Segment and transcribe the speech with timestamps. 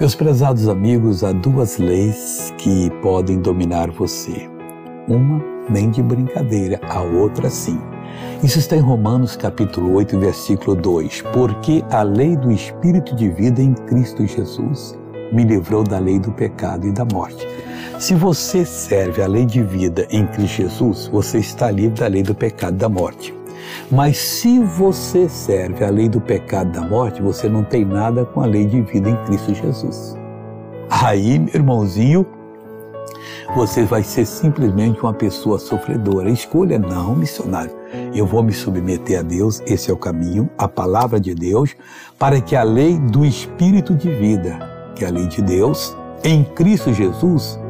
[0.00, 4.50] Meus prezados amigos, há duas leis que podem dominar você.
[5.06, 7.78] Uma nem de brincadeira, a outra sim.
[8.42, 11.22] Isso está em Romanos capítulo 8, versículo 2.
[11.32, 14.98] Porque a lei do Espírito de vida em Cristo Jesus
[15.32, 17.46] me livrou da lei do pecado e da morte.
[18.00, 22.24] Se você serve a lei de vida em Cristo Jesus, você está livre da lei
[22.24, 23.32] do pecado e da morte.
[23.94, 28.40] Mas se você serve a lei do pecado da morte, você não tem nada com
[28.40, 30.16] a lei de vida em Cristo Jesus.
[30.90, 32.26] Aí, meu irmãozinho,
[33.54, 36.28] você vai ser simplesmente uma pessoa sofredora.
[36.28, 37.70] Escolha não, missionário.
[38.12, 41.76] Eu vou me submeter a Deus, esse é o caminho, a palavra de Deus,
[42.18, 44.58] para que a lei do Espírito de vida,
[44.96, 47.60] que é a lei de Deus, em Cristo Jesus,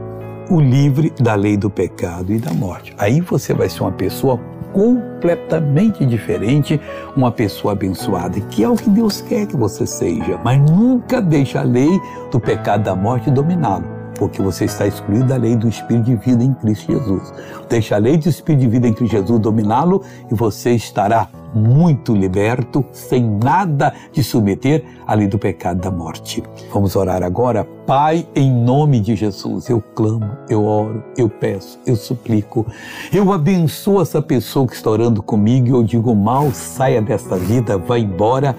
[0.49, 2.95] o livre da lei do pecado e da morte.
[2.97, 4.41] Aí você vai ser uma pessoa
[4.75, 6.79] completamente diferente,
[7.17, 11.57] uma pessoa abençoada, que é o que Deus quer que você seja, mas nunca deixe
[11.57, 11.89] a lei
[12.31, 16.45] do pecado da morte dominá-lo porque você está excluído da lei do Espírito de vida
[16.45, 17.35] em Cristo Jesus.
[17.69, 22.15] Deixa a lei do Espírito de vida em Cristo Jesus dominá-lo e você estará muito
[22.15, 26.43] liberto, sem nada de submeter à lei do pecado da morte.
[26.73, 27.65] Vamos orar agora.
[27.87, 32.67] Pai, em nome de Jesus, eu clamo, eu oro, eu peço, eu suplico.
[33.13, 37.79] Eu abençoo essa pessoa que está orando comigo e eu digo mal, saia desta vida,
[37.79, 38.57] vá embora,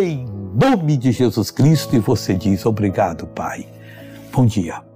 [0.00, 1.96] em nome de Jesus Cristo.
[1.96, 3.66] E você diz obrigado, Pai.
[4.32, 4.87] Bom dia.